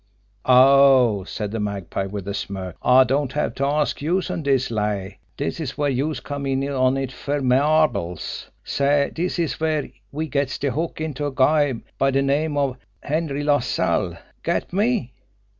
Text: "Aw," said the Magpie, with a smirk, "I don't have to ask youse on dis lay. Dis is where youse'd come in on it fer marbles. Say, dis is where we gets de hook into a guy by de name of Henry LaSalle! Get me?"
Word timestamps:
"Aw," 0.47 1.25
said 1.25 1.51
the 1.51 1.59
Magpie, 1.59 2.07
with 2.07 2.27
a 2.27 2.33
smirk, 2.33 2.75
"I 2.81 3.03
don't 3.03 3.33
have 3.33 3.53
to 3.53 3.65
ask 3.67 4.01
youse 4.01 4.31
on 4.31 4.41
dis 4.41 4.71
lay. 4.71 5.19
Dis 5.37 5.59
is 5.59 5.77
where 5.77 5.91
youse'd 5.91 6.23
come 6.23 6.47
in 6.47 6.67
on 6.67 6.97
it 6.97 7.11
fer 7.11 7.39
marbles. 7.39 8.49
Say, 8.63 9.11
dis 9.13 9.37
is 9.37 9.59
where 9.59 9.91
we 10.11 10.27
gets 10.27 10.57
de 10.57 10.71
hook 10.71 10.99
into 10.99 11.27
a 11.27 11.31
guy 11.31 11.75
by 11.99 12.09
de 12.09 12.23
name 12.23 12.57
of 12.57 12.77
Henry 13.03 13.43
LaSalle! 13.43 14.17
Get 14.41 14.73
me?" 14.73 15.13